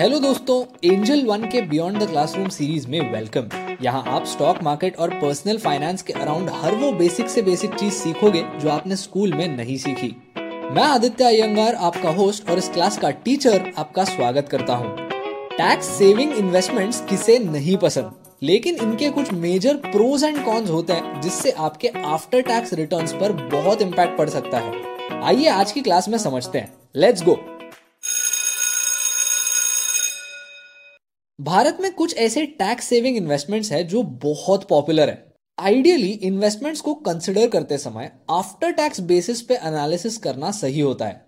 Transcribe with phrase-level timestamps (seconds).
[0.00, 3.48] Hello दोस्तों, Angel One के beyond the classroom series में वेलकम
[3.82, 7.92] यहाँ आप स्टॉक मार्केट और पर्सनल फाइनेंस के अराउंड हर वो बेसिक से बेसिक चीज़
[7.94, 10.08] सीखोगे जो आपने स्कूल में नहीं सीखी.
[10.72, 14.96] मैं आदित्य अयंगार, आपका होस्ट और इस क्लास का टीचर आपका स्वागत करता हूँ.
[15.50, 18.12] टैक्स सेविंग इन्वेस्टमेंट्स किसे नहीं पसंद?
[18.42, 23.32] लेकिन इनके कुछ मेजर प्रोज एंड कॉन्स होते हैं जिससे आपके आफ्टर टैक्स रिटर्न्स पर
[23.52, 25.22] बहुत इम्पैक्ट पड़ सकता है.
[25.22, 26.72] आइए आज की क्लास में समझते हैं.
[26.96, 27.38] लेट्स गो
[31.40, 36.94] भारत में कुछ ऐसे टैक्स सेविंग इन्वेस्टमेंट्स हैं जो बहुत पॉपुलर है। आइडियली इन्वेस्टमेंट्स को
[36.94, 41.26] कंसिडर करते समय आफ्टर टैक्स बेसिस पे एनालिसिस करना सही होता है।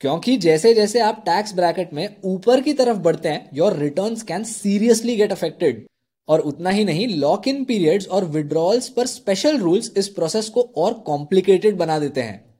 [0.00, 4.44] क्योंकि जैसे जैसे आप टैक्स ब्रैकेट में ऊपर की तरफ़ बढ़ते हैं your returns can
[4.44, 5.86] seriously get affected
[6.28, 10.62] और उतना ही नहीं लॉक इन पीरियड्स और विड्रॉल्स पर स्पेशल रूल्स इस प्रोसेस को
[10.76, 12.54] और कॉम्प्लिकेटेड बना देते हैं।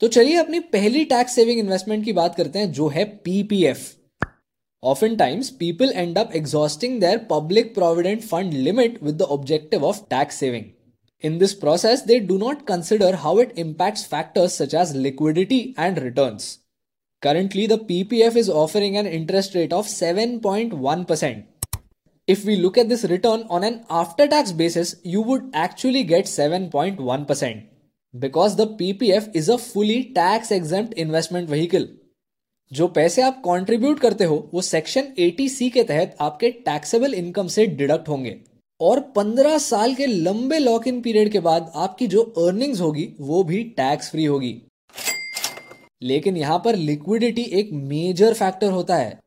[0.00, 3.94] तो चलिए अपनी पहली टैक्स सेविंग इन्वेस्टमेंट की बात करते हैं, जो है PPF
[4.80, 10.38] Oftentimes, people end up exhausting their public provident fund limit with the objective of tax
[10.38, 10.74] saving.
[11.20, 16.00] In this process, they do not consider how it impacts factors such as liquidity and
[16.00, 16.60] returns.
[17.22, 21.44] Currently, the PPF is offering an interest rate of 7.1%.
[22.28, 26.26] If we look at this return on an after tax basis, you would actually get
[26.26, 27.66] 7.1%
[28.16, 31.88] because the PPF is a fully tax exempt investment vehicle.
[32.72, 37.46] जो पैसे आप contribute करते हो, वो section 80 सी के तहत आपके taxable income
[37.46, 38.36] से डिडक्ट होंगे।
[38.80, 43.42] और 15 साल के लंबे लॉक इन पीरियड के बाद आपकी जो अर्निंग्स होगी, वो
[43.44, 44.62] भी टैक्स फ्री होगी।
[46.02, 49.18] लेकिन यहाँ पर लिक्विडिटी एक मेजर फैक्टर होता है।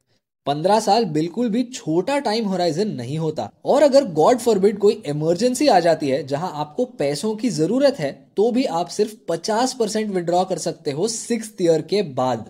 [0.46, 5.68] पंद्रह साल बिल्कुल भी छोटा टाइम होराइजन नहीं होता। और अगर गॉड फॉरबिड कोई इमरजेंसी
[5.68, 10.12] आ जाती है, जहाँ आपको पैसों की ज़रूरत है तो भी आप सिर्फ़ 50 परसेंट
[10.12, 12.50] विड्रॉ कर सकते हो सिक्स ईयर के बाद।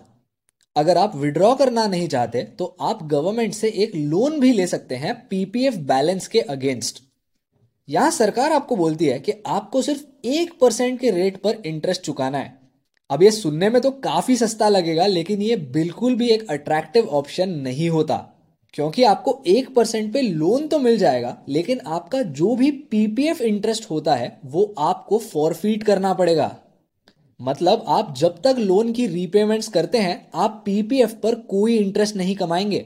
[0.76, 4.94] अगर आप विड्रॉ करना नहीं चाहते तो आप गवर्नमेंट से एक लोन भी ले सकते
[4.94, 7.02] हैं पीपीएफ बैलेंस के अगेंस्ट
[7.88, 12.38] यहाँ सरकार आपको बोलती है कि आपको सिर्फ़ एक परसेंट के रेट पर इंटरेस्ट चुकाना
[12.38, 12.58] है।
[13.10, 17.48] अब ये सुनने में तो काफ़ी सस्ता लगेगा, लेकिन ये बिल्कुल भी एक अट्रैक्टिव ऑप्शन
[17.48, 18.16] नहीं होता।
[18.74, 23.90] क्योंकि आपको एक परसेंट पे लोन तो मिल जाएगा, लेकिन आपका जो भी पीपीएफ इंटरेस्ट
[23.90, 26.56] होता है, वो आपको फॉरफीट करना पड़ेगा।
[27.42, 32.34] मतलब आप जब तक लोन की रीपेमेंट्स करते हैं, आप पीपीएफ पर कोई इंटरेस्ट नहीं
[32.36, 32.84] कमाएँगे।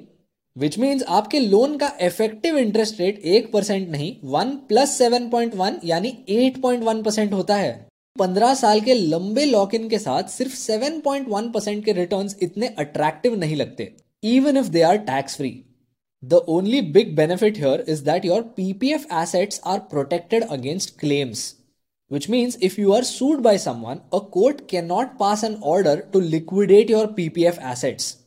[0.57, 5.55] विच मीन्स आपके लोन का इफ़ेक्टिव इंटरेस्ट रेट एक परसेंट नहीं one plus seven point
[5.55, 7.75] one यानी एट पॉइंट वन परसेंट होता है।
[8.17, 12.29] पंद्रह साल के लंबे लॉक इन के साथ सिर्फ़ सेवन पॉइंट वन परसेंट के रिटर्न
[12.43, 15.51] इतने अट्रैक्टिव नहीं लगते even if they are tax free
[16.23, 21.45] the only big benefit here is that your PPF assets are protected against claims
[22.08, 26.18] which means if you are sued by someone, a court cannot pass an order to
[26.18, 28.18] liquidate your PPF assets.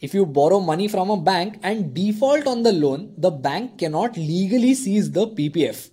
[0.00, 4.16] If you borrow money from a bank and default on the loan, the bank cannot
[4.16, 5.90] legally seize the PPF.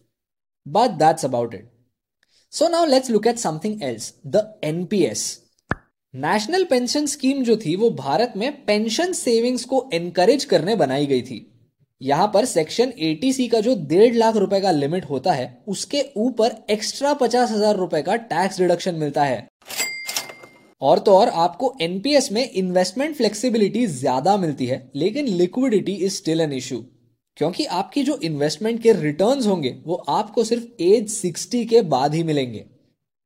[0.65, 1.71] But that's about it.
[2.49, 5.39] So now let's look at something else, the NPS.
[6.15, 11.21] National pension scheme जो थी वो भारत में pension savings को encourage करने बनाई गई
[11.21, 11.37] थी
[12.00, 16.04] यहाँ पर सेक्शन 80 सी का जो डेढ़ लाख रुपए का लिमिट होता है, उसके
[16.16, 19.46] ऊपर एक्स्ट्रा पचास हज़ार रुपए का टैक्स रिडक्शन मिलता है।
[20.82, 26.40] और तो और आपको एनपीएस में इन्वेस्टमेंट फ्लेक्सिबिलिटी ज़्यादा मिलती है, लेकिन liquidity is still
[26.40, 26.84] an issue
[27.36, 32.22] क्योंकि आपकी जो इन्वेस्टमेंट के रिटर्न्स होंगे, वो आपको सिर्फ़ एज 60 के बाद ही
[32.24, 32.64] मिलेंगे।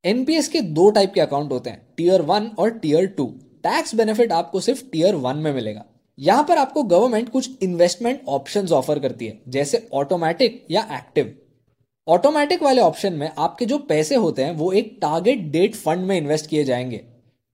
[0.04, 3.26] एनपीएस के दो टाइप के अकाउंट होते हैं टीयर वन और टीयर टू
[3.64, 5.84] टैक्स बेनिफिट आपको सिर्फ़ टीयर वन में मिलेगा।
[6.20, 11.34] यहाँ पर आपको गवर्नमेंट कुछ इन्वेस्टमेंट ऑप्शंस ऑफ़र करती है, जैसे ऑटोमेटिक या एक्टिव
[12.08, 16.16] ऑटोमेटिक वाले ऑप्शन में आपके जो पैसे होते हैं, वो एक टारगेट डेट फंड में
[16.16, 16.96] इन्वेस्ट किए जाएँगे.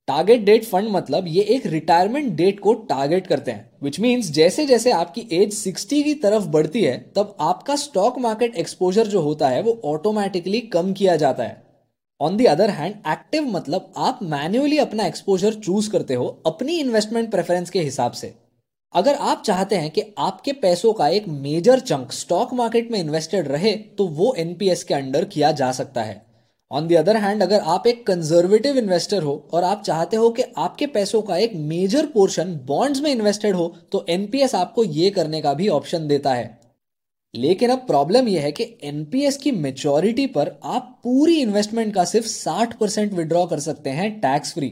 [0.09, 4.66] टारगेट डेट फंड मतलब ये एक रिटायरमेंट डेट को टारगेट करते हैं विच मीन्स जैसे
[4.66, 9.49] जैसे आपकी एज 60 की तरफ़ बढ़ती है, तब आपका स्टॉक मार्केट एक्सपोजर जो होता
[9.49, 11.62] है, वो ऑटोमेटिकली कम किया जाता है.
[12.21, 17.31] On the other hand active मतलब आप मैन्युअली अपना एक्सपोजर चूज़ करते हो अपनी इन्वेस्टमेंट
[17.31, 18.46] प्रेफरेंस के हिसाब से.
[18.95, 23.49] अगर आप चाहते हैं कि आपके पैसों का एक मेजर चंक स्टॉक मार्केट में इन्वेस्टेड
[23.49, 26.25] रहे तो वो एनपीएस के अंडर किया जा सकता है।
[26.71, 30.43] ऑन दी अदर हैंड अगर आप एक कंजर्वेटिव इन्वेस्टर हो और आप चाहते हो कि
[30.56, 35.41] आपके पैसों का एक मेजर पोर्शन बॉन्ड्स में इन्वेस्टेड हो तो एनपीएस आपको ये करने
[35.41, 36.59] का भी ऑप्शन देता है।
[37.35, 42.27] लेकिन अब प्रॉब्लम यह है कि एनपीएस की मेचोरिटी पर आप पूरी इन्वेस्टमेंट का सिर्फ़
[42.29, 44.69] 60 परसेंट विड्रॉ कर सकते हैं टैक्स फ्री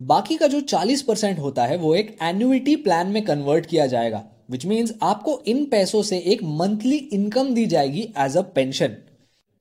[0.00, 4.22] बाकी का जो 40 परसेंट होता है, वो एक एन्युइटी प्लान में कन्वर्ट किया जाएगा
[4.50, 8.96] विच मीन्स आपको इन पैसों से एक मंथली इनकम दी जाएगी as a pension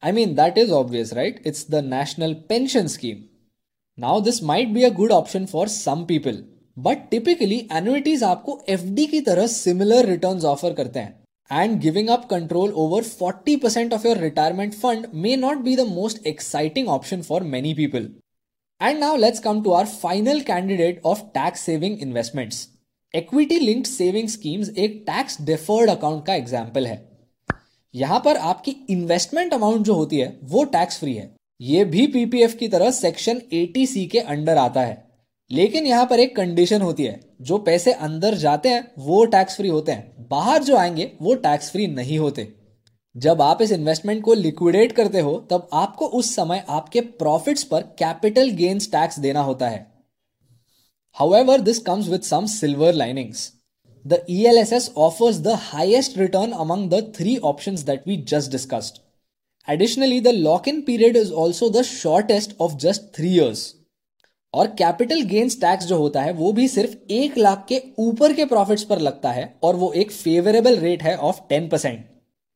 [0.03, 3.23] I mean that is obvious right it's the national pension scheme
[3.97, 6.43] now this might be a good option for some people
[6.77, 12.27] but typically annuities आपको FD की तरह similar return offer करते हैं and giving up
[12.29, 17.43] control over 40% of your retirement fund may not be the most exciting option for
[17.43, 18.09] many people
[18.83, 22.67] and now let's come to our final candidate of tax saving investments
[23.13, 27.09] equity linked saving schemes एक tax deferred account का example है।
[27.95, 32.53] यहाँ पर आपकी investment amount जो होती है, वो टैक्स फ्री है। ये भी पीपीएफ
[32.53, 35.11] की तरह सेक्शन 80 सी के अंडर आता है।
[35.51, 39.67] लेकिन यहाँ पर एक कंडीशन होती है, जो पैसे अंदर जाते हैं, वो टैक्स फ्री
[39.67, 42.62] होते हैं। बाहर जो आएँगे, वो टैक्स फ्री नहीं होते।
[43.15, 47.81] जब आप इस इन्वेस्टमेंट को लिक्विडेट करते हो तब आपको उस समय आपके प्रॉफिट्स पर
[47.99, 49.85] कैपिटल गेन्स टैक्स देना होता है
[51.15, 53.51] however this comes with some silver linings
[54.05, 58.97] the ELSS offers the highest return among the three options that we just discussed.
[59.67, 63.63] Additionally, the lock-in period is also the shortest of just three years.
[64.53, 68.45] और capital gains tax जो होता है वो भी सिर्फ़ एक लाख के ऊपर के
[68.45, 72.05] प्रॉफिट्स पर लगता है और वो एक फेवरेबल रेट है of ten percent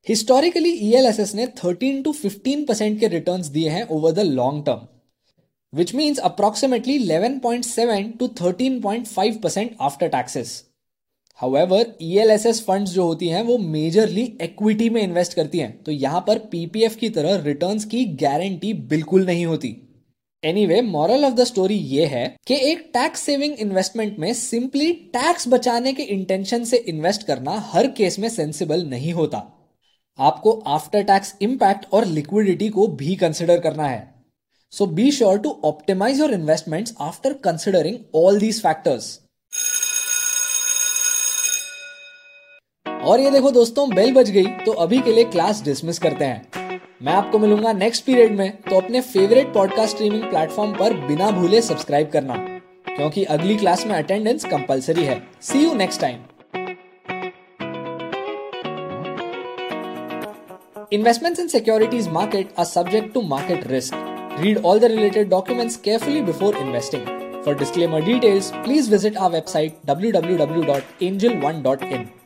[0.05, 4.87] historically ELSS ने 13 टू 15 परसेंट के रिटर्न्स दिए हैं over the long term
[5.73, 10.63] which means approximately 11.7 to 13.5 percent after taxes
[11.39, 16.23] however ELSS funds जो होती हैं, वो मेजरली इक्विटी में इन्वेस्ट करती हैं। तो यहाँ
[16.27, 19.75] पर पीपीएफ की तरह रिटर्न्स की गारंटी बिल्कुल नहीं होती।
[20.43, 25.47] Anyway moral of the story ये है कि एक टैक्स सेविंग इन्वेस्टमेंट में सिंपली टैक्स
[25.47, 29.56] बचाने के इंटेंशन से इन्वेस्ट करना हर केस में सेंसिबल नहीं होता।
[30.19, 34.15] आपको आफ्टर टैक्स इंपैक्ट और लिक्विडिटी को भी कंसिडर करना है।
[34.73, 39.19] So be sure to optimize your investments after considering all these factors
[42.85, 46.79] और ये देखो दोस्तों बेल बज गई तो अभी के लिए क्लास डिसमिस करते हैं।
[47.03, 51.61] मैं आपको मिलूँगा नेक्स्ट पीरियड में तो अपने फेवरेट पॉडकास्ट स्ट्रीमिंग प्लेटफॉर्म पर बिना भूले
[51.61, 52.35] सब्सक्राइब करना,
[52.87, 56.17] क्योंकि अगली क्लास में अटेंडेंस कंपलसरी है। See you next time
[60.89, 63.93] Investments in securities market are subject to market risk.
[64.39, 67.05] Read all the related documents carefully before investing.
[67.43, 72.16] For disclaimer details, please visit our website www.angel1.in.